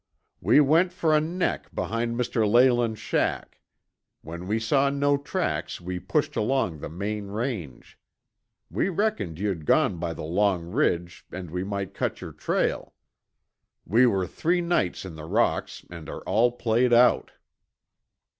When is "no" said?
4.89-5.15